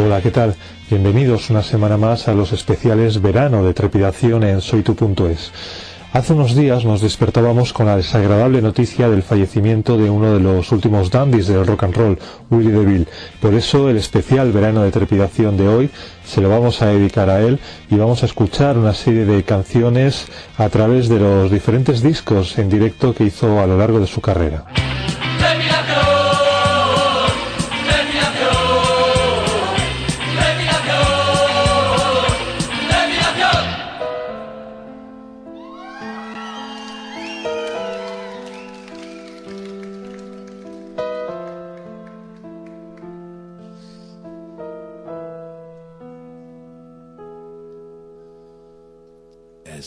[0.00, 0.54] Hola, ¿qué tal?
[0.88, 5.50] Bienvenidos una semana más a los especiales verano de trepidación en soytu.es.
[6.12, 10.70] Hace unos días nos despertábamos con la desagradable noticia del fallecimiento de uno de los
[10.70, 13.08] últimos dandies del rock and roll, Willie DeVille.
[13.40, 15.90] Por eso el especial verano de trepidación de hoy
[16.24, 17.58] se lo vamos a dedicar a él
[17.90, 22.70] y vamos a escuchar una serie de canciones a través de los diferentes discos en
[22.70, 24.64] directo que hizo a lo largo de su carrera.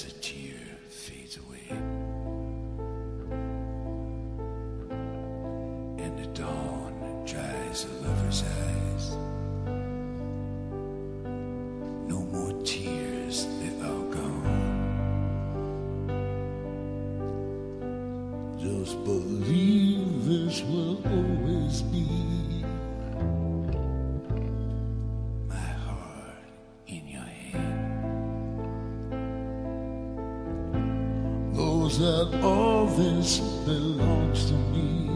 [0.00, 0.39] is a Jesus.
[32.00, 35.10] that all this belongs to me.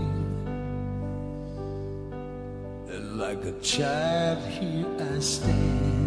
[2.92, 6.04] And like a child, here I stand.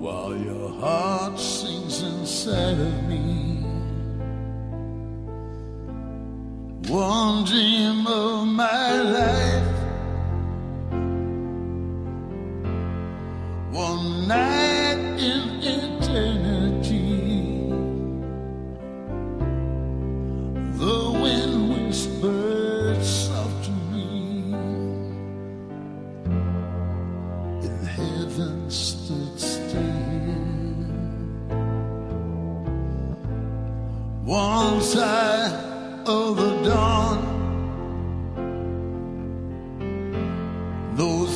[0.00, 3.62] While your heart sings inside of me,
[6.88, 9.29] one dream of my life.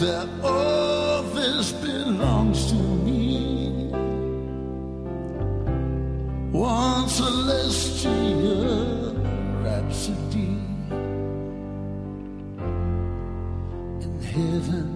[0.00, 3.90] that all this belongs to me.
[6.50, 9.14] One celestial
[9.62, 10.58] rhapsody
[14.04, 14.93] in heaven.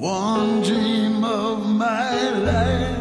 [0.00, 2.99] One dream of my life.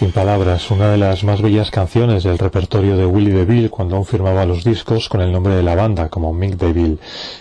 [0.00, 4.06] Sin palabras, una de las más bellas canciones del repertorio de Willie DeVille cuando aún
[4.06, 6.96] firmaba los discos con el nombre de la banda, como Mick DeVille.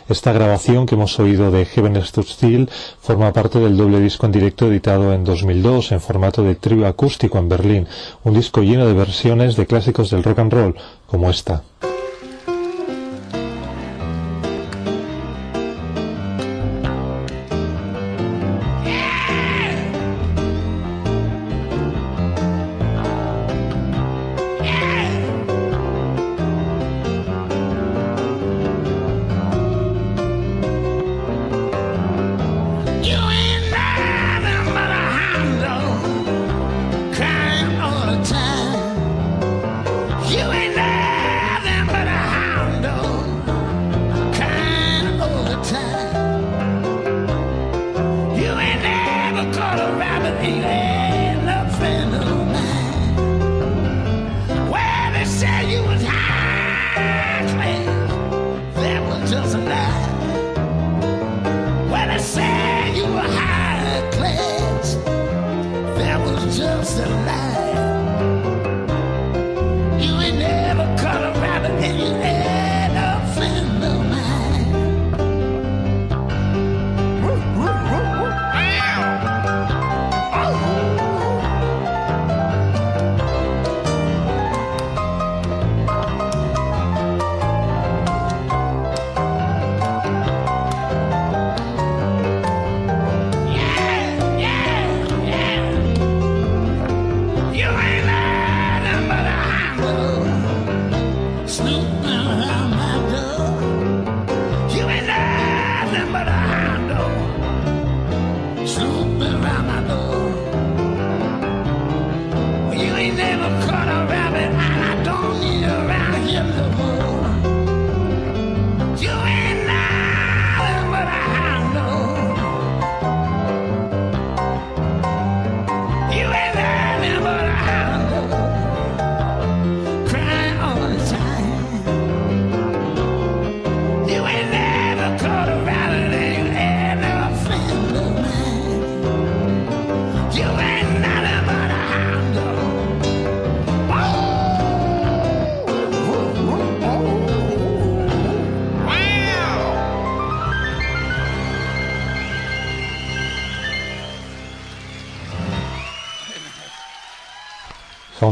[0.10, 2.70] Esta grabación que hemos oído de Heaven Stood Still
[3.00, 7.38] forma parte del doble disco en directo editado en 2002 en formato de trío acústico
[7.38, 7.88] en Berlín,
[8.26, 10.76] un disco lleno de versiones de clásicos del rock and roll,
[11.08, 11.64] como esta.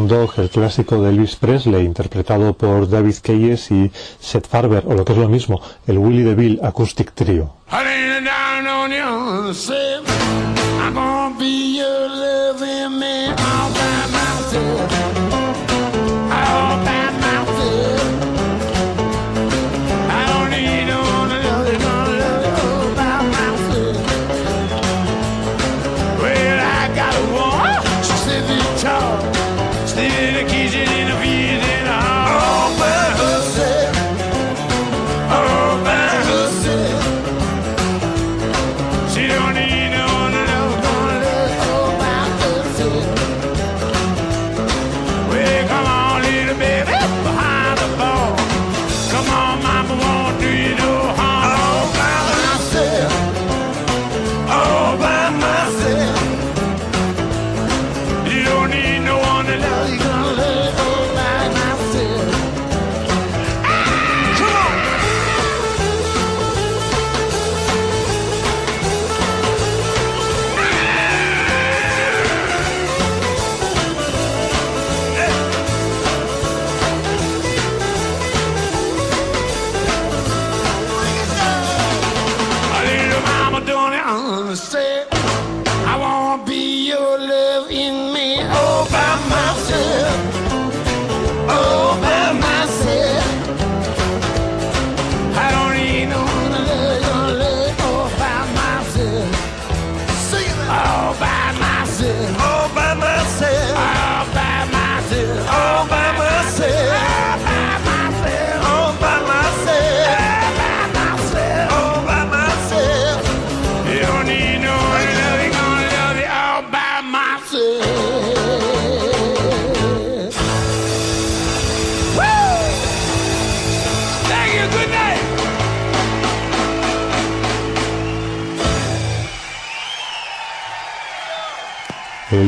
[0.08, 5.04] Dog, el clásico de Elvis Presley, interpretado por David Keyes y Seth Farber, o lo
[5.04, 7.54] que es lo mismo, el Willie DeVille Acoustic Trio.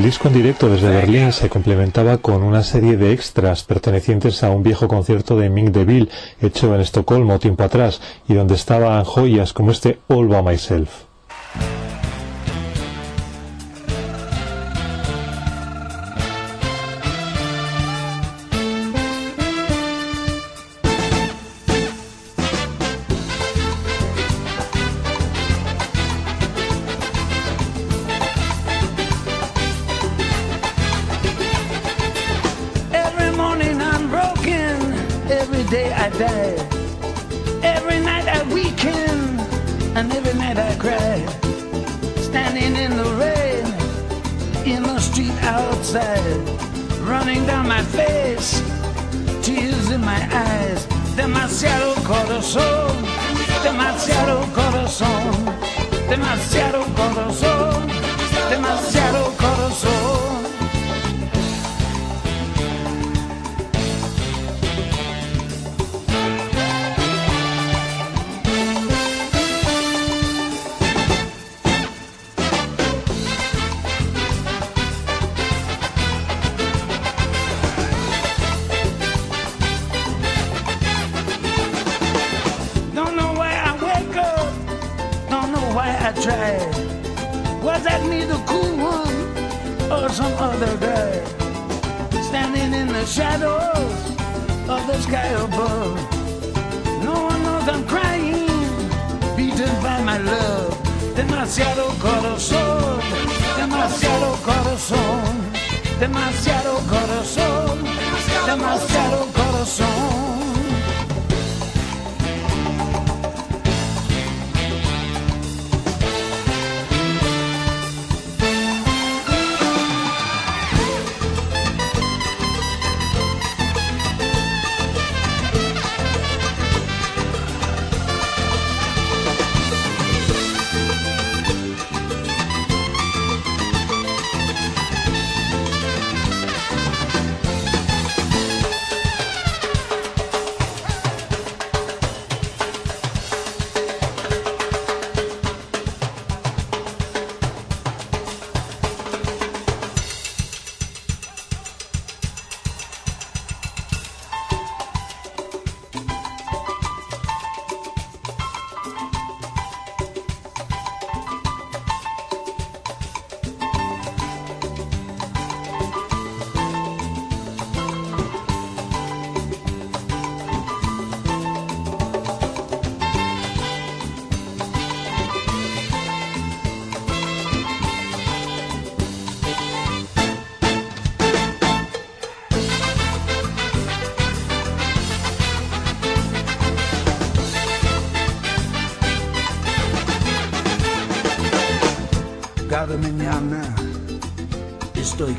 [0.10, 4.63] Disco en directo desde Berlín se complementaba con una serie de extras pertenecientes a un
[4.63, 6.10] viejo concierto de Mick DeVille
[6.42, 11.09] hecho en Estocolmo tiempo atrás y donde estaban joyas como este All By Myself.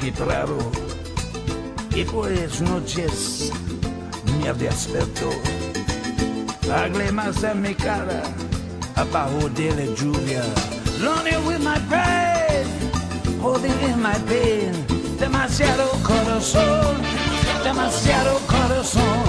[0.00, 0.56] Estoy quebrado
[1.94, 3.52] y las noches
[4.40, 5.30] me desperto.
[6.66, 8.22] Lágrimas en mi cara
[8.96, 10.42] abajo de la lluvia.
[11.00, 12.66] Lonely with my pride,
[13.42, 14.72] holding in my pain.
[15.18, 16.96] Demasiado corazón,
[17.62, 19.19] demasiado corazón,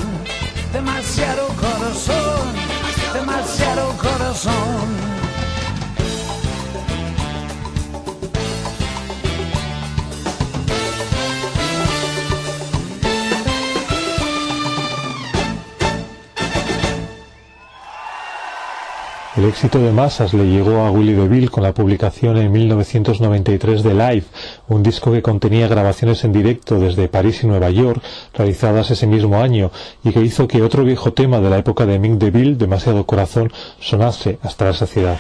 [19.42, 23.96] El éxito de masas le llegó a Willy DeVille con la publicación en 1993 de
[23.96, 24.26] Live,
[24.68, 28.04] un disco que contenía grabaciones en directo desde París y Nueva York,
[28.36, 29.72] realizadas ese mismo año,
[30.04, 33.52] y que hizo que otro viejo tema de la época de Mick DeVille, Demasiado Corazón,
[33.80, 35.18] sonase hasta la saciedad.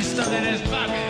[0.00, 1.09] pistola en el.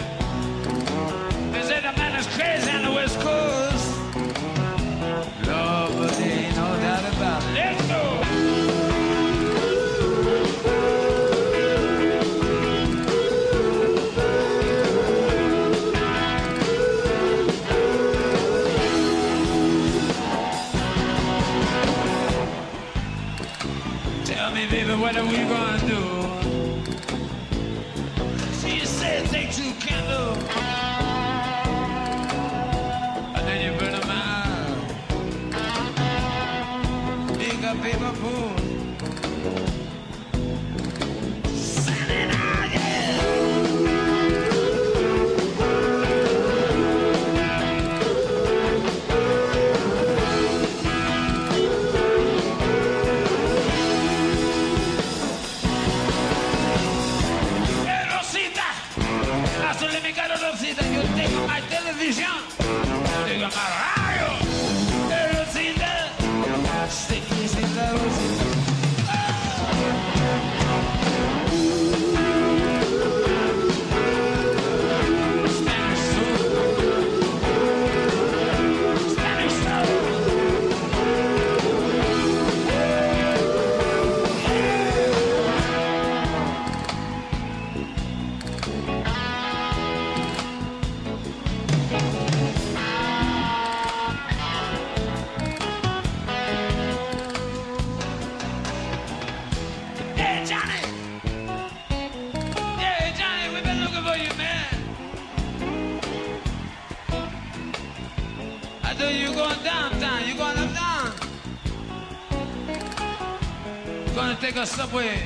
[114.52, 115.16] Take a subway.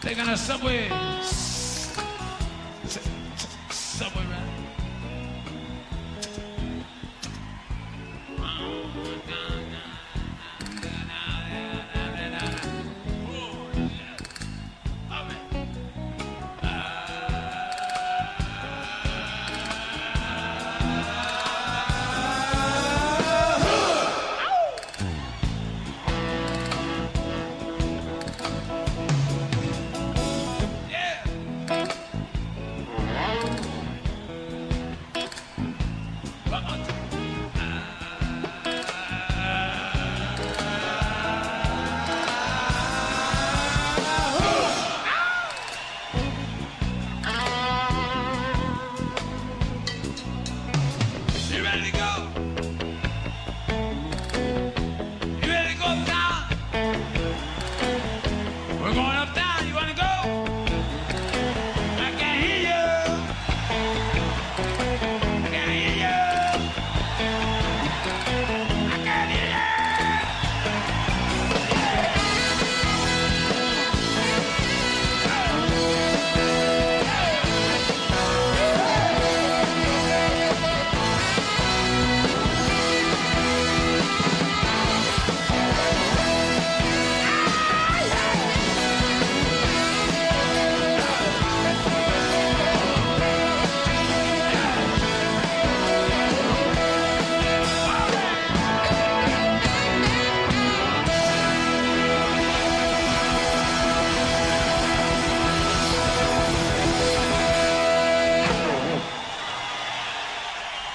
[0.00, 0.88] Taking a subway.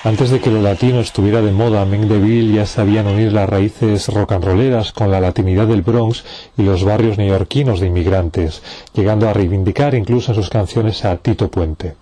[0.06, 2.08] Antes de que lo latino estuviera de moda, Meng
[2.54, 6.24] ya sabían unir las raíces rock and rolleras con la latinidad del Bronx
[6.56, 8.62] y los barrios neoyorquinos de inmigrantes,
[8.94, 11.96] llegando a reivindicar incluso en sus canciones a Tito Puente.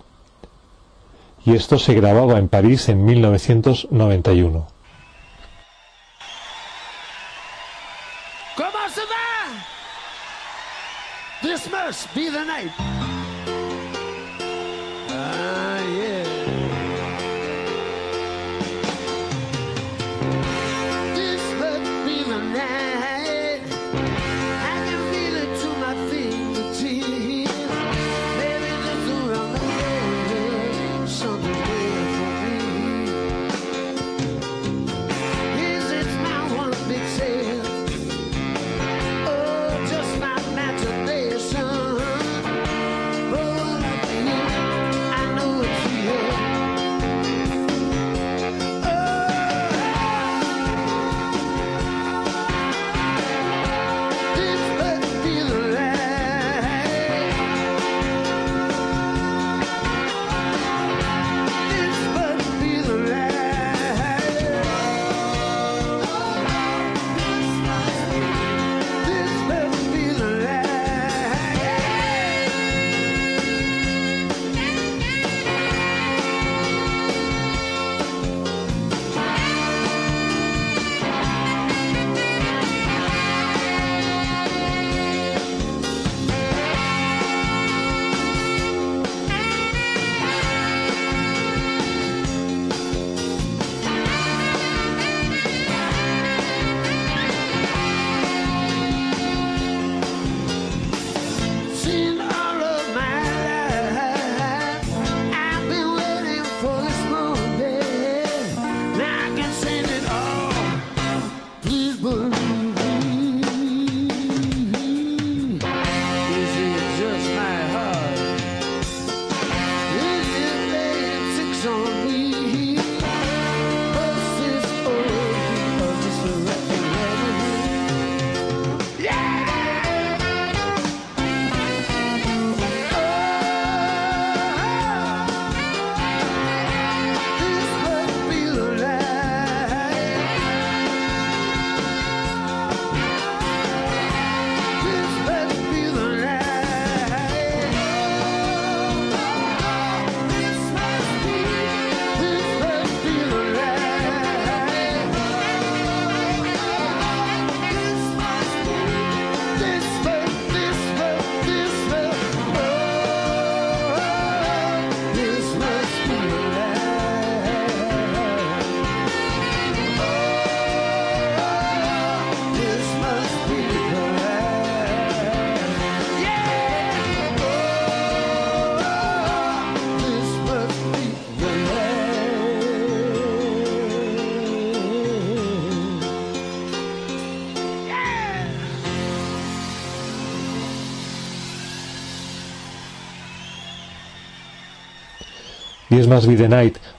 [1.46, 4.66] Y esto se grababa en París en 1991.
[11.40, 12.70] y es más Be the Night,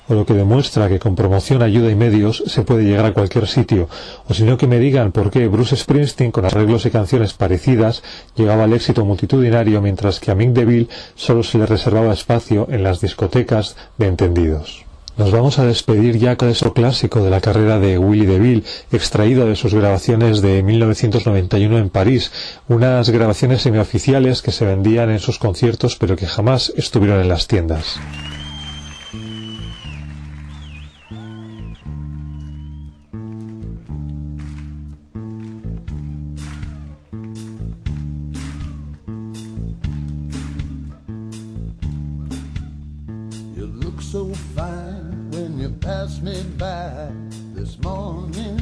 [0.08, 3.48] o lo que demuestra que con promoción, ayuda y medios se puede llegar a cualquier
[3.48, 3.90] sitio,
[4.28, 8.04] o si no que me digan por qué Bruce Springsteen, con arreglos y canciones parecidas,
[8.36, 12.84] llegaba al éxito multitudinario mientras que a Mick DeVille solo se le reservaba espacio en
[12.84, 14.86] las discotecas de entendidos.
[15.18, 19.48] Nos vamos a despedir ya con eso clásico de la carrera de Willie DeVille, extraído
[19.48, 22.34] de sus grabaciones de 1991 en París,
[22.68, 27.48] unas grabaciones semioficiales que se vendían en sus conciertos pero que jamás estuvieron en las
[27.48, 27.98] tiendas.
[43.56, 47.10] You look so fine when you pass me by
[47.54, 48.60] this morning.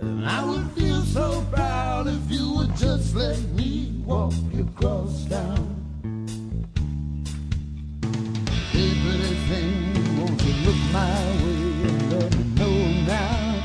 [0.00, 5.76] And I would feel so proud if you would just let me walk across town.
[8.72, 9.36] Hey, pretty
[10.18, 13.62] won't you look my way and let me know now?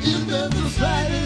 [0.00, 1.19] If there's a slightest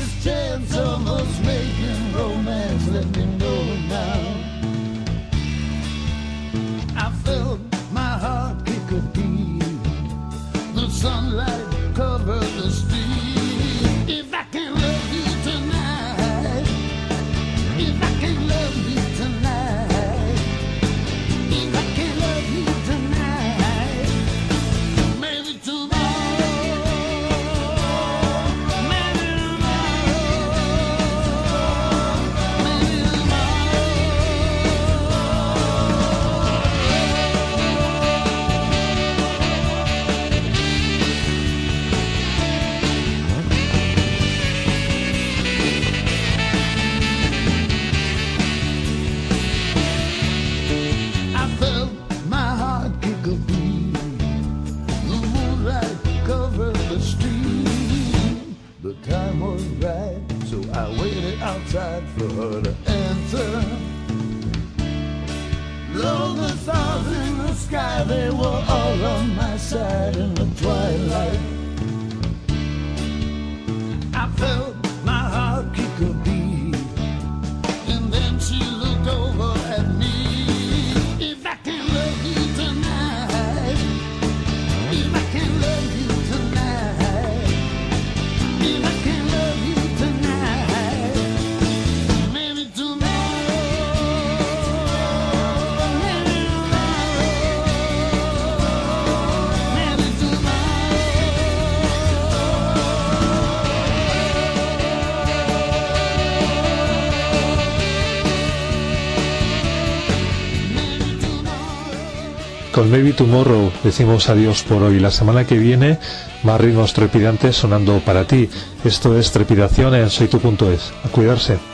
[112.95, 115.01] Maybe Tomorrow decimos adiós por hoy.
[115.01, 115.99] La semana que viene,
[116.45, 118.49] más ritmos trepidantes sonando para ti.
[118.85, 120.93] Esto es Trepidaciones en soytu.es.
[121.03, 121.74] A cuidarse.